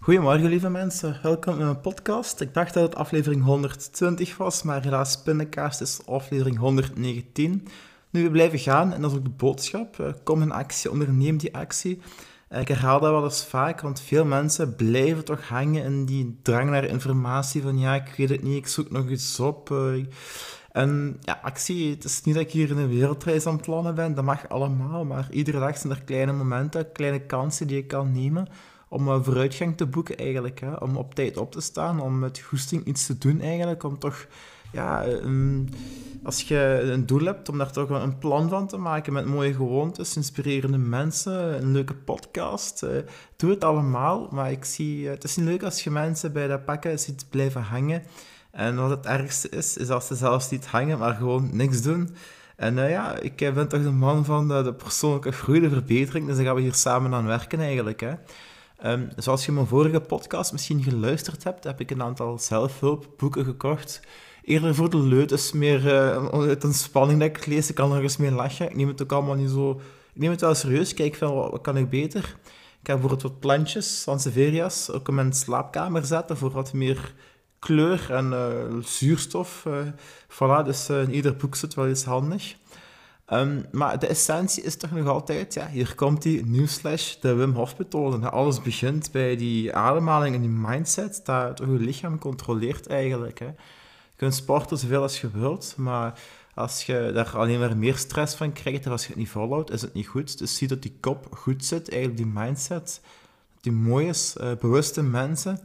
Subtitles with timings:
[0.00, 1.18] Goedemorgen, lieve mensen.
[1.22, 2.40] Welkom in mijn podcast.
[2.40, 7.68] Ik dacht dat het aflevering 120 was, maar helaas, pindakaas is aflevering 119.
[8.10, 10.00] Nu, we blijven gaan en dat is ook de boodschap.
[10.00, 12.00] Eh, kom in actie, onderneem die actie.
[12.48, 16.38] Eh, ik herhaal dat wel eens vaak, want veel mensen blijven toch hangen in die
[16.42, 19.70] drang naar informatie van ja, ik weet het niet, ik zoek nog iets op.
[19.70, 20.04] Eh.
[20.72, 24.14] En ja, actie, het is niet dat ik hier een wereldreis aan het plannen ben,
[24.14, 28.12] dat mag allemaal, maar iedere dag zijn er kleine momenten, kleine kansen die je kan
[28.12, 28.48] nemen
[28.94, 30.60] om vooruitgang te boeken eigenlijk.
[30.60, 30.74] Hè?
[30.74, 33.82] Om op tijd op te staan, om met goesting iets te doen eigenlijk.
[33.82, 34.26] Om toch,
[34.72, 35.04] ja,
[36.24, 39.54] als je een doel hebt, om daar toch een plan van te maken met mooie
[39.54, 42.82] gewoontes, inspirerende mensen, een leuke podcast.
[42.82, 42.90] Uh,
[43.36, 46.46] doe het allemaal, maar ik zie, uh, het is niet leuk als je mensen bij
[46.46, 48.02] dat pakken ziet blijven hangen.
[48.50, 52.16] En wat het ergste is, is als ze zelfs niet hangen, maar gewoon niks doen.
[52.56, 56.26] En uh, ja, ik ben toch de man van de, de persoonlijke groei, de verbetering,
[56.26, 58.00] dus daar gaan we hier samen aan werken eigenlijk.
[58.00, 58.12] Hè.
[58.86, 64.00] Um, zoals je mijn vorige podcast misschien geluisterd hebt, heb ik een aantal zelfhulpboeken gekocht.
[64.42, 67.68] Eerder voor de leut is meer uh, uit een spanning dat ik lees.
[67.68, 68.68] Ik kan er eens mee lachen.
[68.68, 69.80] Ik neem het ook allemaal niet zo...
[70.14, 70.94] Ik neem het wel serieus.
[70.94, 72.36] Kijk van, wat, kan ik beter?
[72.80, 77.14] Ik heb bijvoorbeeld wat plantjes, Sansevieria's, ook in mijn slaapkamer zetten voor wat meer
[77.58, 79.64] kleur en uh, zuurstof.
[79.68, 79.78] Uh,
[80.28, 82.54] voilà, dus in ieder boek zit wel iets handig.
[83.32, 87.52] Um, maar de essentie is toch nog altijd, ja, hier komt die newsflash, de Wim
[87.52, 88.30] Hof methode.
[88.30, 93.38] Alles begint bij die ademhaling en die mindset, dat je lichaam controleert eigenlijk.
[93.38, 93.46] Hè.
[93.46, 96.20] Je kunt sporten zoveel als je wilt, maar
[96.54, 99.82] als je daar alleen maar meer stress van krijgt, als je het niet volhoudt, is
[99.82, 100.38] het niet goed.
[100.38, 103.00] Dus zie dat die kop goed zit, eigenlijk die mindset,
[103.60, 105.60] die mooie, uh, bewuste mensen,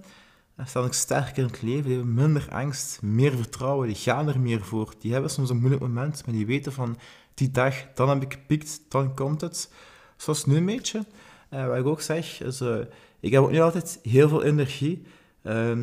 [0.65, 4.39] staan ook sterker in het leven, die hebben minder angst, meer vertrouwen, die gaan er
[4.39, 4.93] meer voor.
[4.99, 6.97] Die hebben soms een moeilijk moment, maar die weten van
[7.39, 9.71] die dag, dan heb ik gepikt, dan komt het.
[10.17, 11.05] Zoals nu een beetje.
[11.53, 12.77] Uh, wat ik ook zeg, is, uh,
[13.19, 15.03] ik heb ook niet altijd heel veel energie.
[15.43, 15.77] Uh,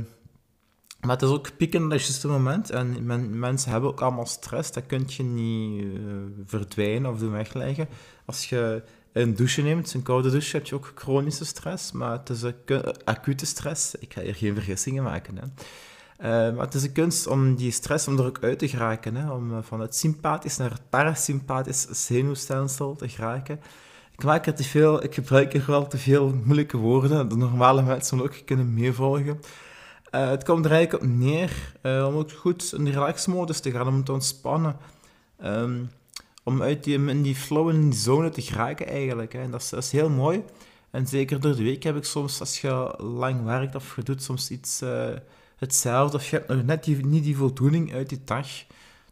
[1.01, 2.71] maar het is ook pieken op het juiste moment.
[2.71, 4.73] En men, mensen hebben ook allemaal stress.
[4.73, 6.15] Dat kun je niet uh,
[6.47, 7.88] verdwijnen of doen wegleggen.
[8.25, 11.93] Als je een douche neemt, een koude douche, heb je ook chronische stress.
[11.93, 12.44] Maar het is
[13.05, 13.94] acute stress.
[13.94, 15.37] Ik ga hier geen vergissingen maken.
[15.37, 15.44] Hè.
[16.19, 19.15] Uh, maar het is een kunst om die stress om uit te geraken.
[19.15, 19.31] Hè?
[19.31, 23.60] Om uh, van het sympathisch naar het parasympathisch zenuwstelsel te geraken.
[24.12, 27.28] Ik maak er te veel, ik gebruik er wel te veel moeilijke woorden.
[27.28, 29.41] De normale mensen ook kunnen meevolgen.
[30.15, 33.88] Uh, het komt er eigenlijk op neer om ook goed in de relaxmodus te gaan,
[33.88, 34.76] om te ontspannen.
[35.44, 35.91] Um,
[36.43, 39.32] om uit die, in die flow, in die zone te geraken eigenlijk.
[39.32, 39.41] Hè?
[39.41, 40.44] En dat is, dat is heel mooi.
[40.91, 44.22] En zeker door de week heb ik soms, als je lang werkt of je doet
[44.22, 44.82] soms iets
[45.56, 46.17] hetzelfde.
[46.17, 48.47] Of je hebt nog net niet die voldoening uit die dag.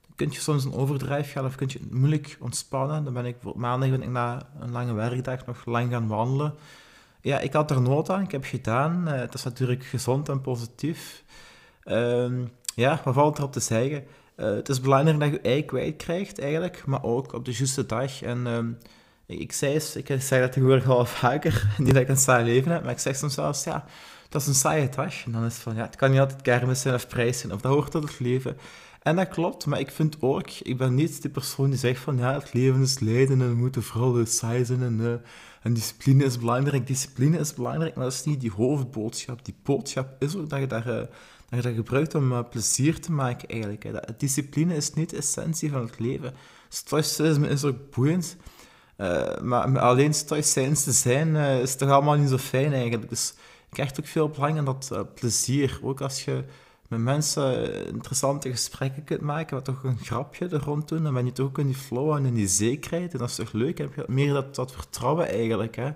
[0.06, 3.05] Dan kun je soms een overdrijf gaan of kun je moeilijk ontspannen.
[3.05, 6.55] Dan ben ik maandag ben ik na een lange werkdag nog lang gaan wandelen.
[7.21, 8.22] Ja, ik had er nood aan.
[8.22, 9.09] Ik heb gedaan.
[9.09, 11.25] Uh, het is natuurlijk gezond en positief.
[11.84, 12.32] Uh,
[12.75, 14.05] ja, wat valt erop te zeggen?
[14.37, 16.87] Uh, het is belangrijk dat je ei kwijt krijgt, eigenlijk.
[16.87, 18.22] Maar ook op de juiste dag.
[18.22, 18.47] En
[19.26, 21.75] uh, ik, zei, ik zeg dat tegenwoordig al vaker.
[21.78, 23.84] Niet dat ik een saai leven heb, maar ik zeg soms zelfs, ja
[24.34, 25.25] dat is een saaie dag.
[25.25, 27.53] En dan is het van, ja, het kan niet altijd kermis zijn of prijs zijn,
[27.53, 28.56] of dat hoort tot het leven.
[29.03, 32.17] En dat klopt, maar ik vind ook, ik ben niet die persoon die zegt van,
[32.17, 35.12] ja, het leven is lijden en we moeten vooral saai zijn en, uh,
[35.62, 36.87] en discipline is belangrijk.
[36.87, 39.44] Discipline is belangrijk, maar dat is niet die hoofdboodschap.
[39.44, 40.89] Die boodschap is ook dat je daar...
[40.89, 41.03] Uh,
[41.49, 43.83] dat je dat gebruikt om uh, plezier te maken, eigenlijk.
[43.83, 43.93] Hè.
[43.93, 46.34] Dat, discipline is niet de essentie van het leven.
[46.69, 48.37] Stoïcisme is ook boeiend,
[49.43, 53.09] maar alleen stoïcijns te zijn is toch allemaal niet zo fijn, eigenlijk.
[53.09, 53.34] Dus
[53.75, 55.79] krijgt ook veel belang in dat uh, plezier.
[55.83, 56.45] Ook als je
[56.89, 61.25] met mensen interessante gesprekken kunt maken, wat toch een grapje er rond doen, dan ben
[61.25, 63.12] je toch ook in die flow en in die zekerheid.
[63.12, 63.79] En dat is toch leuk?
[63.79, 65.77] heb je meer dat, dat vertrouwen eigenlijk.
[65.77, 65.91] Hè?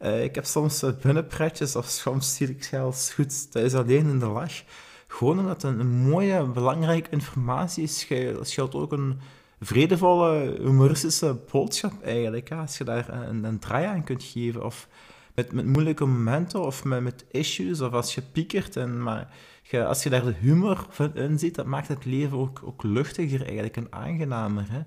[0.00, 4.26] Uh, ik heb soms binnenpretjes of soms zie ik zelfs goed thuis alleen in de
[4.26, 4.62] lach.
[5.06, 8.06] Gewoon omdat het een, mooie, belangrijke informatie is,
[8.40, 9.20] scheelt ook een
[9.60, 12.52] vredevolle, humoristische boodschap eigenlijk.
[12.52, 14.64] Als je daar een, een draai aan kunt geven.
[14.64, 14.88] Of
[15.38, 18.76] met, met moeilijke momenten of met, met issues of als je piekert.
[18.76, 19.28] En, maar
[19.62, 22.82] je, als je daar de humor van in ziet, dat maakt het leven ook, ook
[22.82, 24.66] luchtiger eigenlijk en aangenamer.
[24.70, 24.82] Hè?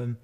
[0.00, 0.18] Um,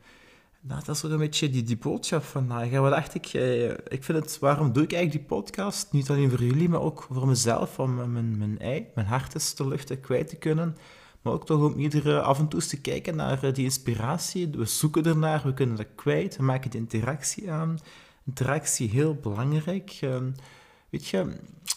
[0.60, 2.70] nou, dat is ook een beetje die, die boodschap vandaag.
[2.70, 3.26] Wat dacht ik?
[3.26, 5.92] Eh, ik vind het, waarom doe ik eigenlijk die podcast?
[5.92, 9.52] Niet alleen voor jullie, maar ook voor mezelf, om mijn, mijn ei, mijn hart eens
[9.52, 10.76] te luchten, kwijt te kunnen.
[11.22, 14.48] Maar ook toch om iedere af en toe te kijken naar eh, die inspiratie.
[14.48, 17.78] We zoeken ernaar, we kunnen dat kwijt, we maken die interactie aan
[18.26, 19.98] interactie heel belangrijk.
[20.00, 20.30] Ehm,
[20.90, 21.36] weet je,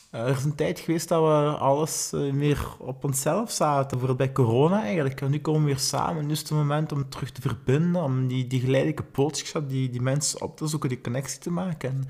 [0.10, 4.44] er is een tijd geweest dat we alles eh, meer op onszelf zaten, bijvoorbeeld bij
[4.44, 5.22] corona eigenlijk.
[5.22, 8.28] En nu komen we weer samen, nu is het moment om terug te verbinden, om
[8.28, 11.90] die, die geleidelijke boodschap, die, die mensen op te zoeken, die connectie te maken.
[11.90, 12.08] En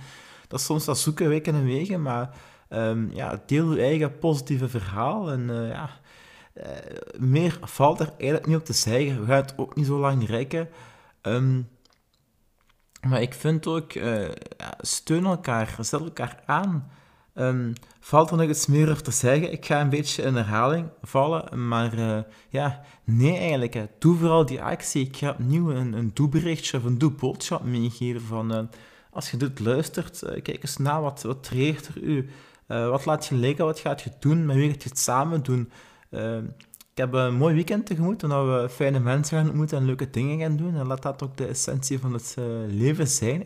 [0.47, 2.35] dat is soms dat zoeken weken en wegen, maar
[2.69, 5.31] Um, ja, deel je eigen positieve verhaal.
[5.31, 5.89] En uh, ja,
[6.53, 6.63] uh,
[7.18, 9.19] meer valt er eigenlijk niet op te zeggen.
[9.19, 10.69] We gaan het ook niet zo lang rekken.
[11.21, 11.68] Um,
[13.07, 14.30] maar ik vind ook, uh,
[14.81, 16.92] steun elkaar, zet elkaar aan.
[17.36, 19.51] Um, valt er nog iets meer over te zeggen?
[19.51, 22.19] Ik ga een beetje in herhaling vallen, maar uh,
[22.50, 23.88] ja, nee eigenlijk.
[24.00, 25.06] Doe vooral die actie.
[25.06, 28.56] Ik ga opnieuw een, een doeberichtje of een doeboodschap meegeven van...
[28.56, 28.63] Uh,
[29.12, 32.30] als je dit luistert, kijk eens na, wat, wat er u?
[32.68, 33.66] wat laat je liggen?
[33.66, 34.45] Wat gaat je doen?
[34.45, 35.72] Met wie gaat je het samen doen?
[37.00, 40.40] Ik heb een mooi weekend tegemoet, omdat we fijne mensen gaan ontmoeten en leuke dingen
[40.40, 40.75] gaan doen.
[40.75, 43.38] En laat dat ook de essentie van het uh, leven zijn,